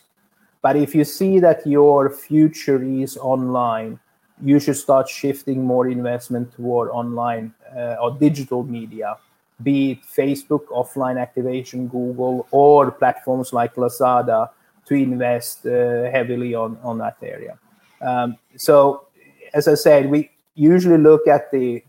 But 0.61 0.75
if 0.75 0.93
you 0.93 1.05
see 1.05 1.39
that 1.39 1.65
your 1.65 2.09
future 2.09 2.81
is 2.83 3.17
online, 3.17 3.99
you 4.41 4.59
should 4.59 4.77
start 4.77 5.07
shifting 5.09 5.63
more 5.63 5.87
investment 5.87 6.53
toward 6.53 6.89
online 6.89 7.53
uh, 7.75 7.95
or 8.01 8.11
digital 8.11 8.63
media, 8.63 9.17
be 9.61 9.91
it 9.91 9.99
Facebook 10.03 10.65
offline 10.67 11.21
activation, 11.21 11.87
Google, 11.87 12.47
or 12.51 12.91
platforms 12.91 13.53
like 13.53 13.75
Lazada 13.75 14.49
to 14.85 14.95
invest 14.95 15.65
uh, 15.65 16.09
heavily 16.11 16.55
on 16.55 16.77
on 16.83 16.97
that 16.97 17.17
area. 17.21 17.57
Um, 18.01 18.37
so, 18.57 19.07
as 19.53 19.67
I 19.67 19.75
said, 19.75 20.09
we 20.09 20.31
usually 20.55 20.97
look 20.97 21.27
at 21.27 21.51
the 21.51 21.83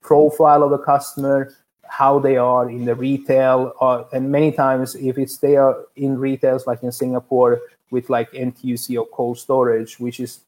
profile 0.00 0.62
of 0.62 0.70
the 0.70 0.78
customer, 0.78 1.52
how 1.88 2.18
they 2.18 2.36
are 2.36 2.70
in 2.70 2.84
the 2.84 2.94
retail, 2.94 3.72
uh, 3.80 4.04
and 4.12 4.30
many 4.30 4.52
times 4.52 4.94
if 4.94 5.18
it's 5.18 5.38
they 5.38 5.56
are 5.56 5.76
in 5.96 6.18
retails 6.18 6.66
like 6.66 6.82
in 6.82 6.92
Singapore 6.92 7.60
with 7.90 8.08
like 8.10 8.30
NTUC 8.32 8.98
or 8.98 9.06
cold 9.06 9.38
storage, 9.38 9.98
which 9.98 10.20
is 10.20 10.40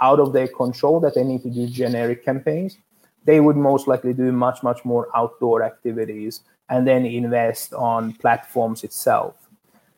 out 0.00 0.20
of 0.20 0.32
their 0.32 0.48
control 0.48 1.00
that 1.00 1.14
they 1.14 1.24
need 1.24 1.42
to 1.42 1.50
do 1.50 1.66
generic 1.66 2.24
campaigns, 2.24 2.78
they 3.24 3.40
would 3.40 3.56
most 3.56 3.88
likely 3.88 4.12
do 4.12 4.30
much 4.32 4.62
much 4.62 4.84
more 4.84 5.08
outdoor 5.14 5.62
activities 5.62 6.40
and 6.68 6.86
then 6.86 7.06
invest 7.06 7.72
on 7.74 8.12
platforms 8.14 8.84
itself. 8.84 9.34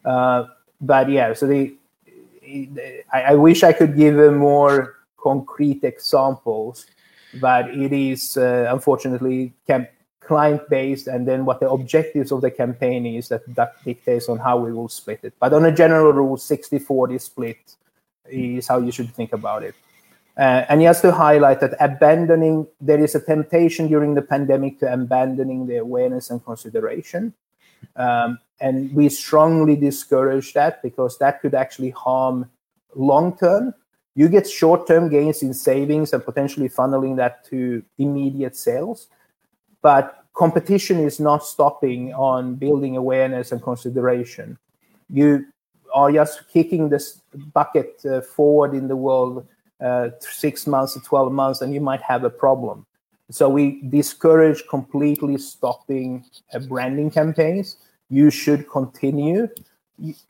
Uh, 0.04 0.44
but 0.80 1.10
yeah, 1.10 1.32
so 1.32 1.46
the 1.46 1.74
I, 3.12 3.22
I, 3.28 3.34
wish 3.34 3.62
I 3.62 3.72
could 3.72 3.94
give 3.96 4.16
more 4.32 4.96
concrete 5.18 5.84
examples, 5.84 6.86
but 7.40 7.68
it 7.70 7.92
is 7.92 8.38
uh, 8.38 8.68
unfortunately 8.70 9.52
camp- 9.66 9.90
client 10.20 10.62
based, 10.70 11.08
and 11.08 11.26
then 11.26 11.44
what 11.44 11.60
the 11.60 11.68
objectives 11.68 12.32
of 12.32 12.40
the 12.40 12.50
campaign 12.50 13.04
is 13.04 13.28
that 13.28 13.42
that 13.54 13.82
dictates 13.84 14.28
on 14.28 14.38
how 14.38 14.58
we 14.58 14.72
will 14.72 14.88
split 14.88 15.20
it. 15.22 15.34
But 15.38 15.52
on 15.52 15.64
a 15.64 15.72
general 15.72 16.12
rule, 16.12 16.36
60-40 16.36 17.20
split 17.20 17.76
is 18.30 18.66
how 18.66 18.78
you 18.78 18.92
should 18.92 19.12
think 19.14 19.32
about 19.32 19.62
it. 19.62 19.74
Uh, 20.38 20.64
and 20.68 20.80
just 20.80 21.02
to 21.02 21.10
highlight 21.10 21.58
that 21.60 21.74
abandoning, 21.80 22.64
there 22.80 23.02
is 23.02 23.16
a 23.16 23.20
temptation 23.20 23.88
during 23.88 24.14
the 24.14 24.22
pandemic 24.22 24.78
to 24.78 24.92
abandoning 24.92 25.66
the 25.66 25.76
awareness 25.76 26.30
and 26.30 26.44
consideration. 26.44 27.34
Um, 27.96 28.38
and 28.60 28.92
we 28.94 29.08
strongly 29.08 29.74
discourage 29.74 30.52
that 30.52 30.80
because 30.80 31.18
that 31.18 31.40
could 31.40 31.54
actually 31.54 31.90
harm 31.90 32.48
long 32.94 33.36
term. 33.36 33.74
You 34.14 34.28
get 34.28 34.48
short 34.48 34.86
term 34.86 35.08
gains 35.08 35.42
in 35.42 35.54
savings 35.54 36.12
and 36.12 36.24
potentially 36.24 36.68
funneling 36.68 37.16
that 37.16 37.44
to 37.46 37.82
immediate 37.98 38.56
sales. 38.56 39.08
But 39.82 40.24
competition 40.34 41.00
is 41.00 41.18
not 41.18 41.44
stopping 41.44 42.14
on 42.14 42.54
building 42.54 42.96
awareness 42.96 43.50
and 43.50 43.60
consideration. 43.60 44.56
You 45.10 45.46
are 45.94 46.12
just 46.12 46.48
kicking 46.48 46.88
this 46.88 47.22
bucket 47.52 48.00
uh, 48.04 48.20
forward 48.20 48.74
in 48.74 48.86
the 48.86 48.96
world 48.96 49.46
uh, 49.80 50.10
six 50.20 50.66
months 50.66 50.94
to 50.94 51.00
12 51.00 51.32
months, 51.32 51.60
and 51.60 51.72
you 51.72 51.80
might 51.80 52.02
have 52.02 52.24
a 52.24 52.30
problem. 52.30 52.86
So 53.30 53.48
we 53.48 53.82
discourage 53.88 54.66
completely 54.68 55.38
stopping 55.38 56.24
uh, 56.54 56.60
branding 56.60 57.10
campaigns 57.10 57.76
you 58.08 58.30
should 58.30 58.68
continue. 58.70 59.48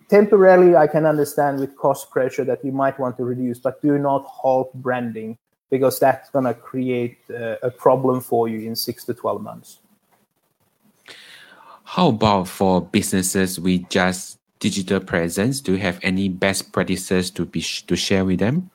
Temporarily, 0.09 0.77
I 0.77 0.87
can 0.87 1.07
understand 1.07 1.61
with 1.61 1.77
cost 1.77 2.11
pressure 2.11 2.45
that 2.45 2.65
you 2.65 2.73
might 2.73 2.99
want 2.99 3.17
to 3.19 3.25
reduce, 3.25 3.59
but 3.59 3.81
do 3.83 3.99
not 3.99 4.25
halt 4.25 4.73
branding 4.75 5.39
because 5.71 6.01
that's 6.01 6.31
going 6.31 6.47
to 6.47 6.55
create 6.55 7.19
uh, 7.31 7.57
a 7.63 7.71
problem 7.71 8.21
for 8.21 8.49
you 8.49 8.61
in 8.67 8.75
six 8.75 9.05
to 9.05 9.15
12 9.15 9.43
months. 9.43 9.81
How 11.85 12.09
about 12.09 12.49
for 12.49 12.81
businesses 12.81 13.61
with 13.61 13.89
just 13.91 14.39
digital 14.59 15.01
presence? 15.01 15.61
Do 15.61 15.73
you 15.73 15.79
have 15.79 15.99
any 16.03 16.29
best 16.29 16.73
practices 16.73 17.31
to 17.33 17.45
be 17.45 17.61
to 17.61 17.97
share 17.97 18.25
with 18.25 18.41
them? 18.41 18.71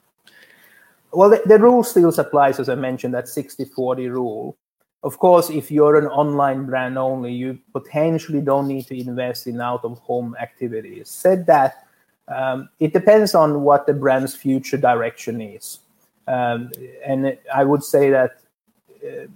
Well, 1.14 1.30
the, 1.30 1.42
the 1.46 1.60
rule 1.60 1.84
still 1.84 2.10
applies, 2.10 2.60
as 2.60 2.70
I 2.70 2.76
mentioned, 2.76 3.14
that 3.14 3.28
60 3.28 3.66
40 3.66 4.10
rule. 4.10 4.58
Of 5.04 5.20
course, 5.20 5.50
if 5.50 5.70
you're 5.70 5.98
an 5.98 6.08
online 6.08 6.66
brand 6.66 6.98
only, 6.98 7.34
you 7.34 7.60
potentially 7.74 8.42
don't 8.42 8.68
need 8.68 8.88
to 8.88 9.00
invest 9.00 9.48
in 9.48 9.60
out 9.62 9.84
of 9.84 10.00
home 10.00 10.36
activities. 10.42 11.10
Said 11.10 11.46
that, 11.48 11.86
um, 12.30 12.70
it 12.80 12.94
depends 12.94 13.36
on 13.36 13.62
what 13.62 13.86
the 13.86 13.94
brand's 13.94 14.34
future 14.34 14.78
direction 14.78 15.42
is. 15.42 15.80
Um, 16.28 16.72
and 17.06 17.38
I 17.54 17.66
would 17.66 17.84
say 17.84 18.10
that 18.12 18.40
uh, 19.06 19.28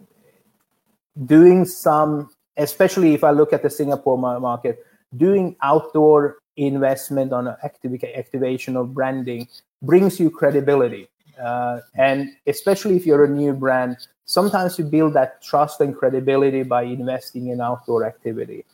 doing 1.25 1.65
some, 1.65 2.29
especially 2.55 3.13
if 3.13 3.23
I 3.23 3.31
look 3.31 3.51
at 3.51 3.61
the 3.61 3.69
Singapore 3.69 4.17
market, 4.17 4.85
doing 5.17 5.57
outdoor 5.61 6.37
investment 6.55 7.33
on 7.33 7.55
activ- 7.63 8.15
activation 8.15 8.77
of 8.77 8.93
branding 8.93 9.47
brings 9.81 10.19
you 10.19 10.29
credibility. 10.29 11.09
Uh, 11.41 11.81
and 11.95 12.29
especially 12.47 12.95
if 12.95 13.05
you're 13.05 13.23
a 13.23 13.29
new 13.29 13.53
brand, 13.53 13.97
sometimes 14.25 14.77
you 14.77 14.85
build 14.85 15.13
that 15.13 15.41
trust 15.41 15.81
and 15.81 15.95
credibility 15.95 16.63
by 16.63 16.83
investing 16.83 17.47
in 17.47 17.61
outdoor 17.61 18.05
activity. 18.05 18.65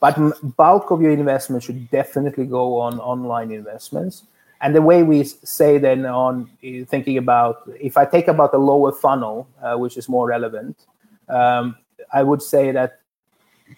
But 0.00 0.16
bulk 0.56 0.90
of 0.90 1.02
your 1.02 1.10
investment 1.10 1.62
should 1.62 1.90
definitely 1.90 2.46
go 2.46 2.80
on 2.80 2.98
online 3.00 3.50
investments. 3.50 4.24
And 4.62 4.74
the 4.74 4.82
way 4.82 5.02
we 5.02 5.24
say 5.24 5.78
then 5.78 6.04
on 6.06 6.50
eh, 6.62 6.84
thinking 6.84 7.16
about, 7.16 7.62
if 7.80 7.96
I 7.96 8.04
take 8.04 8.28
about 8.28 8.52
the 8.52 8.58
lower 8.58 8.92
funnel, 8.92 9.48
uh, 9.62 9.76
which 9.76 9.96
is 9.96 10.08
more 10.08 10.26
relevant, 10.26 10.76
um, 11.28 11.76
I 12.12 12.22
would 12.22 12.42
say 12.42 12.70
that 12.72 13.00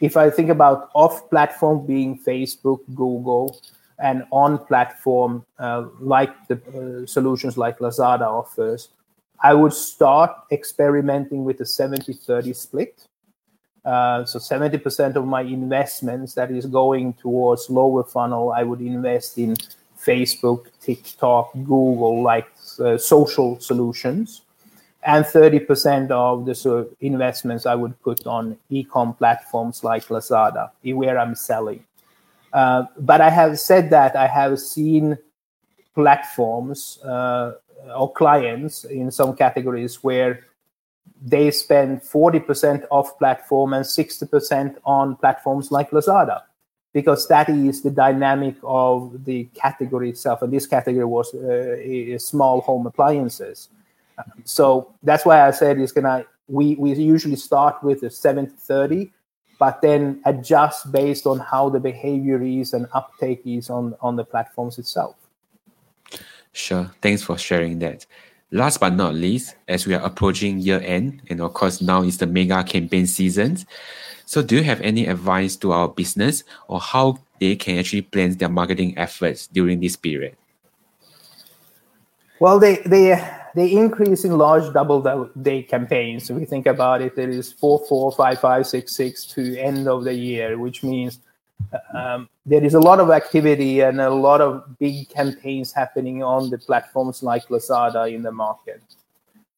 if 0.00 0.16
I 0.16 0.30
think 0.30 0.48
about 0.48 0.90
off 0.94 1.28
platform 1.30 1.86
being 1.86 2.18
Facebook, 2.18 2.80
Google, 2.94 3.60
and 3.98 4.24
on 4.30 4.58
platform 4.66 5.44
uh, 5.58 5.86
like 6.00 6.34
the 6.48 6.54
uh, 6.54 7.06
solutions 7.06 7.56
like 7.56 7.78
Lazada 7.78 8.26
offers, 8.26 8.88
I 9.42 9.54
would 9.54 9.72
start 9.72 10.30
experimenting 10.50 11.44
with 11.44 11.60
a 11.60 11.66
70 11.66 12.12
30 12.12 12.52
split. 12.52 13.08
Uh, 13.84 14.24
so 14.24 14.38
70% 14.38 15.16
of 15.16 15.26
my 15.26 15.42
investments 15.42 16.34
that 16.34 16.52
is 16.52 16.66
going 16.66 17.14
towards 17.14 17.68
lower 17.68 18.04
funnel, 18.04 18.52
I 18.52 18.62
would 18.62 18.80
invest 18.80 19.38
in 19.38 19.56
Facebook, 19.98 20.66
TikTok, 20.80 21.52
Google, 21.52 22.22
like 22.22 22.46
uh, 22.78 22.96
social 22.96 23.58
solutions. 23.60 24.42
And 25.04 25.24
30% 25.24 26.12
of 26.12 26.46
the 26.46 26.54
sort 26.54 26.86
of 26.86 26.94
investments 27.00 27.66
I 27.66 27.74
would 27.74 28.00
put 28.02 28.24
on 28.24 28.56
e-com 28.70 29.14
platforms 29.14 29.82
like 29.82 30.06
Lazada, 30.06 30.70
where 30.84 31.18
I'm 31.18 31.34
selling. 31.34 31.84
Uh, 32.52 32.84
but 32.98 33.20
I 33.20 33.30
have 33.30 33.58
said 33.58 33.90
that 33.90 34.14
I 34.16 34.26
have 34.26 34.58
seen 34.58 35.18
platforms 35.94 36.98
uh, 37.04 37.52
or 37.96 38.12
clients 38.12 38.84
in 38.84 39.10
some 39.10 39.34
categories 39.34 40.02
where 40.02 40.40
they 41.24 41.50
spend 41.50 42.02
40% 42.02 42.84
off 42.90 43.18
platform 43.18 43.72
and 43.72 43.84
60% 43.84 44.76
on 44.84 45.16
platforms 45.16 45.70
like 45.70 45.90
Lazada 45.90 46.42
because 46.92 47.26
that 47.28 47.48
is 47.48 47.82
the 47.82 47.90
dynamic 47.90 48.56
of 48.62 49.24
the 49.24 49.44
category 49.54 50.10
itself. 50.10 50.42
And 50.42 50.52
this 50.52 50.66
category 50.66 51.04
was 51.04 51.34
uh, 51.34 52.18
small 52.18 52.60
home 52.60 52.86
appliances. 52.86 53.68
So 54.44 54.94
that's 55.02 55.24
why 55.24 55.46
I 55.46 55.50
said 55.52 55.78
it's 55.78 55.92
gonna. 55.92 56.24
We 56.48 56.74
we 56.74 56.92
usually 56.92 57.36
start 57.36 57.82
with 57.82 58.02
a 58.02 58.10
70 58.10 58.52
30, 58.56 59.10
but 59.62 59.80
then 59.80 60.20
adjust 60.24 60.90
based 60.90 61.24
on 61.24 61.38
how 61.38 61.68
the 61.68 61.78
behavior 61.78 62.42
is 62.42 62.72
and 62.72 62.88
uptake 62.94 63.42
is 63.46 63.70
on 63.70 63.94
on 64.00 64.16
the 64.16 64.24
platforms 64.24 64.76
itself. 64.76 65.14
Sure. 66.52 66.90
Thanks 67.00 67.22
for 67.22 67.38
sharing 67.38 67.78
that. 67.78 68.04
Last 68.50 68.80
but 68.80 68.92
not 68.94 69.14
least, 69.14 69.54
as 69.68 69.86
we 69.86 69.94
are 69.94 70.02
approaching 70.02 70.58
year 70.58 70.80
end, 70.82 71.22
and 71.30 71.40
of 71.40 71.54
course 71.54 71.80
now 71.80 72.02
is 72.02 72.18
the 72.18 72.26
mega 72.26 72.64
campaign 72.64 73.06
season. 73.06 73.56
So, 74.26 74.42
do 74.42 74.56
you 74.56 74.64
have 74.64 74.80
any 74.80 75.06
advice 75.06 75.54
to 75.62 75.70
our 75.70 75.86
business 75.86 76.42
or 76.66 76.80
how 76.80 77.22
they 77.38 77.54
can 77.54 77.78
actually 77.78 78.02
plan 78.02 78.34
their 78.38 78.48
marketing 78.48 78.98
efforts 78.98 79.46
during 79.46 79.78
this 79.78 79.94
period? 79.94 80.34
Well, 82.40 82.58
they 82.58 82.82
they 82.84 83.14
they 83.54 83.72
increase 83.72 84.24
in 84.24 84.36
large 84.38 84.72
double 84.72 85.30
day 85.42 85.62
campaigns. 85.62 86.26
So 86.26 86.34
we 86.34 86.44
think 86.44 86.66
about 86.66 87.02
it, 87.02 87.16
there 87.16 87.28
is 87.28 87.52
four 87.52 87.80
four 87.88 88.12
five 88.12 88.40
five 88.40 88.66
six 88.66 88.94
six 88.94 89.24
to 89.26 89.58
end 89.58 89.88
of 89.88 90.04
the 90.04 90.14
year, 90.14 90.58
which 90.58 90.82
means 90.82 91.20
um, 91.94 92.28
there 92.44 92.64
is 92.64 92.74
a 92.74 92.80
lot 92.80 92.98
of 93.00 93.10
activity 93.10 93.80
and 93.80 94.00
a 94.00 94.10
lot 94.10 94.40
of 94.40 94.78
big 94.78 95.08
campaigns 95.08 95.72
happening 95.72 96.22
on 96.22 96.50
the 96.50 96.58
platforms 96.58 97.22
like 97.22 97.46
Lazada 97.48 98.12
in 98.12 98.22
the 98.22 98.32
market. 98.32 98.82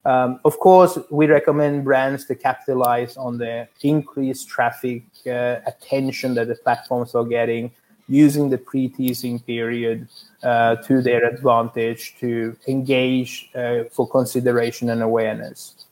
Um, 0.05 0.39
of 0.45 0.59
course, 0.59 0.99
we 1.11 1.27
recommend 1.27 1.85
brands 1.85 2.27
to 2.27 2.35
capitalize 2.35 3.17
on 3.17 3.39
the 3.39 3.67
increased 3.83 4.49
traffic 4.49 5.05
uh, 5.27 5.61
attention 5.67 6.35
that 6.35 6.49
the 6.49 6.57
platforms 6.57 7.15
are 7.15 7.25
getting 7.25 7.73
using 8.09 8.51
the 8.51 8.59
pre-teasing 8.59 9.41
period 9.41 10.09
uh, 10.43 10.77
to 10.77 11.01
their 11.01 11.25
advantage 11.25 12.17
to 12.21 12.57
engage 12.69 13.51
uh, 13.55 13.85
for 13.91 14.09
consideration 14.09 14.91
and 14.91 15.03
awareness. 15.03 15.87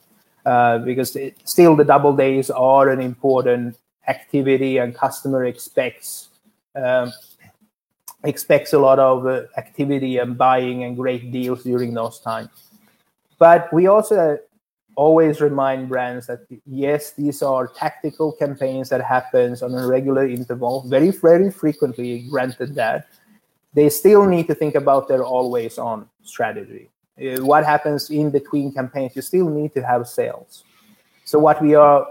Uh, 0.45 0.79
because 0.79 1.15
it, 1.17 1.37
still 1.45 1.77
the 1.77 1.85
double 1.85 2.15
days 2.15 2.51
are 2.51 2.91
an 2.91 3.01
important 3.01 3.77
activity 4.09 4.79
and 4.79 4.95
customer 4.95 5.45
expects 5.45 6.29
um, 6.75 7.13
expects 8.25 8.73
a 8.73 8.79
lot 8.79 8.99
of 8.99 9.27
uh, 9.27 9.43
activity 9.57 10.19
and 10.19 10.39
buying 10.39 10.85
and 10.85 10.97
great 10.97 11.33
deals 11.33 11.63
during 11.63 11.95
those 11.95 12.21
times. 12.21 12.51
But 13.39 13.73
we 13.73 13.87
also 13.87 14.39
always 14.95 15.41
remind 15.41 15.89
brands 15.89 16.27
that 16.27 16.41
yes, 16.67 17.13
these 17.13 17.43
are 17.43 17.67
tactical 17.67 18.33
campaigns 18.33 18.89
that 18.91 19.03
happens 19.03 19.63
on 19.63 19.75
a 19.75 19.87
regular 19.87 20.27
interval, 20.27 20.85
very 20.89 21.11
very 21.11 21.51
frequently. 21.51 22.27
Granted 22.31 22.75
that 22.75 23.07
they 23.75 23.89
still 23.89 24.27
need 24.27 24.47
to 24.49 24.55
think 24.55 24.75
about 24.75 25.09
their 25.09 25.25
always 25.25 25.79
on 25.79 26.09
strategy. 26.23 26.91
Uh, 27.19 27.45
what 27.45 27.65
happens 27.65 28.11
in 28.11 28.31
between 28.31 28.73
campaigns? 28.73 29.17
You 29.17 29.23
still 29.23 29.49
need 29.49 29.75
to 29.75 29.83
have 29.83 30.07
sales. 30.09 30.65
So 31.25 31.39
what 31.39 31.63
we 31.63 31.75
are 31.75 32.07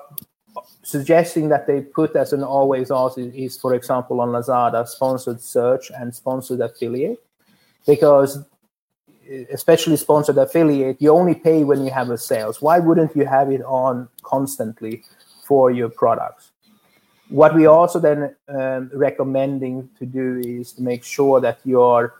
suggesting 0.83 1.49
that 1.49 1.67
they 1.67 1.81
put 1.81 2.15
as 2.15 2.33
an 2.33 2.43
always 2.43 2.91
on 2.91 3.11
is, 3.17 3.33
is, 3.33 3.57
for 3.57 3.73
example, 3.75 4.21
on 4.21 4.29
Lazada, 4.29 4.87
sponsored 4.87 5.41
search 5.41 5.91
and 5.91 6.13
sponsored 6.13 6.61
affiliate, 6.61 7.19
because 7.85 8.43
especially 9.51 9.97
sponsored 9.97 10.37
affiliate, 10.37 11.01
you 11.01 11.11
only 11.11 11.35
pay 11.35 11.63
when 11.63 11.83
you 11.83 11.91
have 11.91 12.09
a 12.09 12.17
sales. 12.17 12.61
Why 12.61 12.79
wouldn't 12.79 13.15
you 13.15 13.25
have 13.25 13.51
it 13.51 13.61
on 13.63 14.09
constantly 14.23 15.03
for 15.43 15.71
your 15.71 15.89
products? 15.89 16.51
What 17.29 17.55
we 17.55 17.65
also 17.65 17.99
then 17.99 18.35
um, 18.49 18.91
recommending 18.93 19.89
to 19.99 20.05
do 20.05 20.41
is 20.43 20.73
to 20.73 20.81
make 20.81 21.03
sure 21.03 21.39
that 21.39 21.59
you're, 21.63 22.15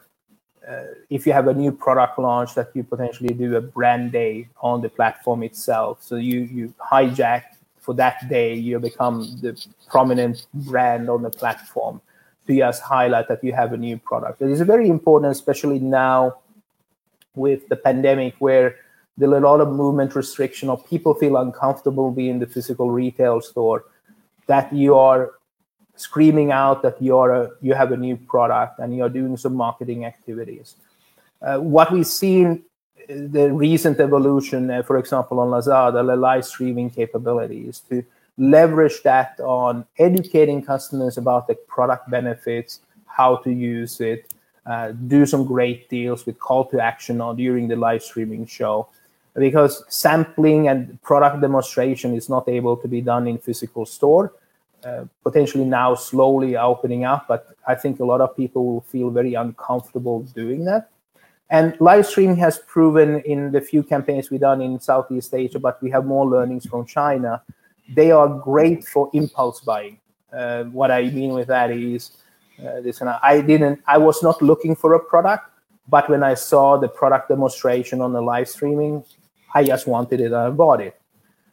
uh, 0.68 0.84
if 1.10 1.28
you 1.28 1.34
have 1.34 1.48
a 1.48 1.54
new 1.54 1.72
product 1.72 2.18
launch, 2.18 2.56
that 2.56 2.70
you 2.74 2.84
potentially 2.84 3.34
do 3.34 3.58
a 3.58 3.62
brand 3.62 4.14
day 4.14 4.48
on 4.62 4.82
the 4.82 4.90
platform 4.90 5.44
itself. 5.44 6.02
So 6.02 6.16
you 6.16 6.42
you 6.42 6.74
hijack 6.80 7.44
for 7.80 7.94
that 7.96 8.30
day, 8.30 8.54
you 8.54 8.80
become 8.80 9.38
the 9.42 9.60
prominent 9.90 10.46
brand 10.54 11.10
on 11.10 11.24
the 11.24 11.32
platform 11.32 12.00
to 12.48 12.56
just 12.56 12.82
highlight 12.82 13.28
that 13.28 13.44
you 13.44 13.52
have 13.54 13.74
a 13.74 13.78
new 13.78 13.98
product. 13.98 14.42
It 14.42 14.50
is 14.50 14.62
very 14.62 14.88
important, 14.88 15.32
especially 15.32 15.80
now 15.80 16.38
with 17.36 17.68
the 17.70 17.76
pandemic 17.76 18.36
where 18.40 18.76
there's 19.18 19.32
a 19.32 19.40
lot 19.40 19.62
of 19.62 19.70
movement 19.70 20.16
restriction 20.16 20.70
or 20.70 20.82
people 20.84 21.14
feel 21.14 21.38
uncomfortable 21.38 22.12
being 22.12 22.32
in 22.32 22.40
the 22.40 22.48
physical 22.48 22.92
retail 22.92 23.42
store 23.42 23.86
that 24.48 24.72
you 24.74 24.96
are 24.96 25.32
screaming 25.96 26.52
out 26.52 26.82
that 26.82 27.02
you're 27.02 27.32
a, 27.32 27.50
you 27.62 27.74
have 27.74 27.92
a 27.92 27.98
new 27.98 28.18
product 28.18 28.80
and 28.80 28.96
you're 28.96 29.10
doing 29.10 29.38
some 29.38 29.54
marketing 29.54 30.06
activities. 30.06 30.76
Uh, 31.42 31.58
what 31.58 31.92
we've 31.92 32.08
seen 32.08 32.64
the 33.08 33.52
recent 33.52 34.00
evolution 34.00 34.70
uh, 34.70 34.84
for 34.84 34.98
example 34.98 35.40
on 35.40 35.50
lazada 35.50 36.06
the 36.06 36.16
live 36.16 36.46
streaming 36.46 36.90
capabilities 36.90 37.82
to 37.90 38.04
leverage 38.38 39.02
that 39.04 39.40
on 39.40 39.86
educating 39.98 40.64
customers 40.64 41.18
about 41.18 41.48
the 41.48 41.56
product 41.68 42.10
benefits 42.10 42.82
how 43.06 43.36
to 43.36 43.52
use 43.52 44.00
it 44.00 44.34
uh, 44.66 44.92
do 44.92 45.26
some 45.26 45.46
great 45.46 45.90
deals 45.90 46.26
with 46.26 46.40
call 46.40 46.66
to 46.66 46.80
action 46.80 47.22
or 47.22 47.34
during 47.34 47.68
the 47.68 47.76
live 47.76 48.04
streaming 48.04 48.46
show. 48.46 48.88
Because 49.34 49.84
sampling 49.88 50.68
and 50.68 51.02
product 51.02 51.42
demonstration 51.42 52.14
is 52.14 52.28
not 52.30 52.50
able 52.50 52.76
to 52.78 52.88
be 52.88 53.02
done 53.02 53.28
in 53.28 53.38
physical 53.38 53.86
store 53.86 54.34
uh, 54.84 55.06
potentially 55.24 55.64
now 55.64 55.94
slowly 55.94 56.58
opening 56.58 57.06
up 57.06 57.28
but 57.28 57.56
i 57.68 57.76
think 57.76 58.00
a 58.00 58.04
lot 58.04 58.20
of 58.20 58.36
people 58.36 58.66
will 58.66 58.82
feel 58.82 59.12
very 59.12 59.36
uncomfortable 59.36 60.22
doing 60.34 60.66
that. 60.66 60.90
And 61.52 61.76
live 61.80 62.08
streaming 62.08 62.38
has 62.38 62.58
proven 62.60 63.20
in 63.22 63.52
the 63.52 63.62
few 63.62 63.84
campaigns 63.84 64.32
we've 64.32 64.42
done 64.42 64.60
in 64.60 64.80
southeast 64.80 65.36
asia 65.36 65.60
but 65.60 65.82
we 65.84 65.92
have 65.92 66.06
more 66.06 66.26
learnings 66.28 66.66
from 66.66 66.86
china 66.86 67.44
they 67.94 68.10
are 68.12 68.28
great 68.28 68.86
for 68.86 69.10
impulse 69.14 69.60
buying. 69.60 70.00
Uh, 70.34 70.64
what 70.64 70.90
i 70.90 71.04
mean 71.04 71.34
with 71.34 71.48
that 71.48 71.70
is 71.70 72.12
uh, 72.60 72.82
this 72.82 73.02
and 73.02 73.10
I 73.10 73.42
didn't. 73.42 73.82
I 73.88 73.98
was 73.98 74.22
not 74.22 74.42
looking 74.42 74.76
for 74.76 74.94
a 74.94 75.00
product, 75.00 75.50
but 75.88 76.10
when 76.10 76.24
I 76.24 76.36
saw 76.36 76.78
the 76.78 76.88
product 76.88 77.30
demonstration 77.30 78.02
on 78.02 78.14
the 78.14 78.22
live 78.22 78.50
streaming, 78.50 79.04
I 79.54 79.64
just 79.64 79.88
wanted 79.88 80.22
it 80.22 80.28
and 80.28 80.36
I 80.36 80.50
bought 80.50 80.82
it. 80.82 81.00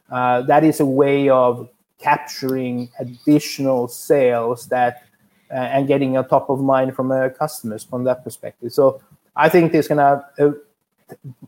Uh, 0.09 0.41
that 0.43 0.63
is 0.63 0.79
a 0.79 0.85
way 0.85 1.29
of 1.29 1.69
capturing 1.99 2.89
additional 2.99 3.87
sales 3.87 4.67
that 4.67 5.03
uh, 5.51 5.55
and 5.55 5.87
getting 5.87 6.17
a 6.17 6.23
top 6.23 6.49
of 6.49 6.61
mind 6.61 6.95
from 6.95 7.11
uh, 7.11 7.29
customers 7.29 7.83
from 7.83 8.03
that 8.03 8.23
perspective. 8.23 8.71
So 8.71 9.01
I 9.35 9.49
think 9.49 9.71
this 9.71 9.87
gonna 9.87 10.25
uh, 10.39 10.51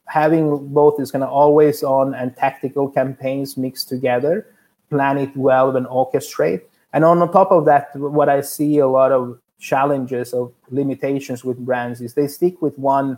having 0.06 0.68
both 0.74 1.00
is 1.00 1.12
gonna 1.12 1.30
always 1.30 1.84
on 1.84 2.14
and 2.14 2.36
tactical 2.36 2.90
campaigns 2.90 3.58
mixed 3.58 3.90
together, 3.90 4.48
plan 4.90 5.18
it 5.18 5.36
well 5.36 5.76
and 5.78 5.86
orchestrate. 5.86 6.64
And 6.94 7.06
on 7.06 7.20
top 7.32 7.52
of 7.52 7.66
that, 7.66 7.96
what 7.96 8.30
I 8.30 8.42
see 8.42 8.80
a 8.80 8.88
lot 8.88 9.12
of 9.12 9.40
challenges 9.60 10.34
of 10.34 10.52
limitations 10.70 11.46
with 11.46 11.58
brands 11.58 12.02
is 12.02 12.14
they 12.14 12.28
stick 12.28 12.62
with 12.62 12.78
one 12.78 13.18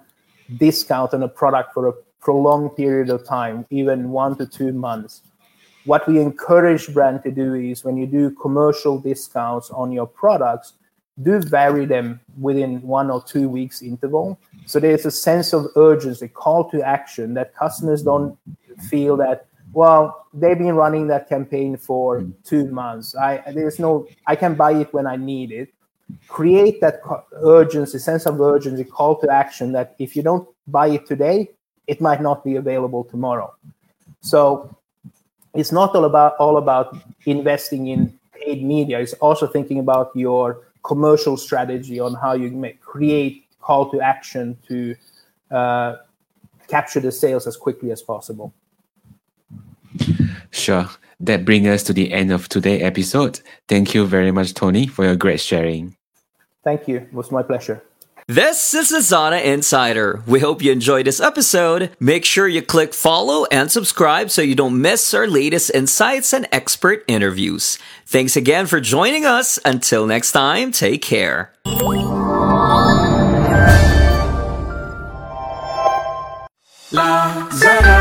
discount 0.57 1.13
on 1.13 1.23
a 1.23 1.27
product 1.27 1.73
for 1.73 1.87
a 1.87 1.93
prolonged 2.19 2.75
period 2.75 3.09
of 3.09 3.25
time, 3.25 3.65
even 3.69 4.09
one 4.11 4.37
to 4.37 4.45
two 4.45 4.71
months. 4.71 5.21
What 5.85 6.07
we 6.07 6.19
encourage 6.19 6.93
brand 6.93 7.23
to 7.23 7.31
do 7.31 7.55
is 7.55 7.83
when 7.83 7.97
you 7.97 8.07
do 8.07 8.31
commercial 8.31 8.99
discounts 8.99 9.69
on 9.69 9.91
your 9.91 10.07
products, 10.07 10.73
do 11.21 11.39
vary 11.39 11.85
them 11.85 12.19
within 12.39 12.81
one 12.81 13.11
or 13.11 13.21
two 13.21 13.49
weeks 13.49 13.81
interval. 13.81 14.39
So 14.65 14.79
there's 14.79 15.05
a 15.05 15.11
sense 15.11 15.53
of 15.53 15.67
urgency, 15.75 16.27
call 16.27 16.69
to 16.71 16.81
action 16.81 17.33
that 17.35 17.55
customers 17.55 18.01
don't 18.01 18.37
feel 18.89 19.17
that, 19.17 19.45
well, 19.73 20.27
they've 20.33 20.57
been 20.57 20.75
running 20.75 21.07
that 21.07 21.27
campaign 21.27 21.77
for 21.77 22.25
two 22.43 22.67
months. 22.71 23.15
I 23.15 23.43
there's 23.51 23.79
no 23.79 24.07
I 24.27 24.35
can 24.35 24.55
buy 24.55 24.73
it 24.73 24.93
when 24.93 25.07
I 25.07 25.17
need 25.17 25.51
it 25.51 25.73
create 26.27 26.81
that 26.81 27.01
urgency, 27.41 27.97
sense 27.97 28.25
of 28.25 28.39
urgency, 28.39 28.83
call 28.83 29.19
to 29.19 29.29
action 29.29 29.71
that 29.73 29.95
if 29.99 30.15
you 30.15 30.23
don't 30.23 30.47
buy 30.67 30.87
it 30.89 31.05
today, 31.05 31.49
it 31.87 32.01
might 32.01 32.21
not 32.21 32.43
be 32.43 32.55
available 32.55 33.03
tomorrow. 33.03 33.53
So 34.21 34.75
it's 35.53 35.71
not 35.71 35.95
all 35.95 36.05
about 36.05 36.35
all 36.37 36.57
about 36.57 36.97
investing 37.25 37.87
in 37.87 38.17
paid 38.33 38.63
media. 38.63 38.99
It's 38.99 39.13
also 39.13 39.47
thinking 39.47 39.79
about 39.79 40.11
your 40.15 40.61
commercial 40.83 41.37
strategy 41.37 41.99
on 41.99 42.13
how 42.15 42.33
you 42.33 42.49
make, 42.51 42.81
create 42.81 43.45
call 43.61 43.89
to 43.91 44.01
action 44.01 44.57
to 44.67 44.95
uh, 45.51 45.95
capture 46.67 46.99
the 46.99 47.11
sales 47.11 47.47
as 47.47 47.55
quickly 47.55 47.91
as 47.91 48.01
possible. 48.01 48.53
Sure. 50.63 50.89
That 51.19 51.43
brings 51.43 51.67
us 51.67 51.83
to 51.83 51.93
the 51.93 52.11
end 52.13 52.31
of 52.31 52.47
today's 52.47 52.81
episode. 52.81 53.41
Thank 53.67 53.93
you 53.93 54.05
very 54.05 54.31
much, 54.31 54.53
Toni, 54.53 54.87
for 54.87 55.03
your 55.03 55.17
great 55.17 55.41
sharing. 55.41 55.97
Thank 56.63 56.87
you. 56.87 56.97
It 56.97 57.13
was 57.13 57.31
my 57.31 57.43
pleasure. 57.43 57.83
This 58.27 58.73
is 58.73 58.89
Lazada 58.89 59.43
Insider. 59.43 60.23
We 60.25 60.39
hope 60.39 60.61
you 60.61 60.71
enjoyed 60.71 61.05
this 61.05 61.19
episode. 61.19 61.91
Make 61.99 62.23
sure 62.23 62.47
you 62.47 62.61
click 62.61 62.93
follow 62.93 63.45
and 63.51 63.69
subscribe 63.69 64.31
so 64.31 64.41
you 64.41 64.55
don't 64.55 64.81
miss 64.81 65.13
our 65.13 65.27
latest 65.27 65.71
insights 65.71 66.31
and 66.31 66.47
expert 66.49 67.03
interviews. 67.07 67.77
Thanks 68.05 68.37
again 68.37 68.65
for 68.65 68.79
joining 68.79 69.25
us. 69.25 69.59
Until 69.65 70.07
next 70.07 70.31
time, 70.31 70.71
take 70.71 71.01
care. 71.01 71.51
Lazada. 76.93 77.92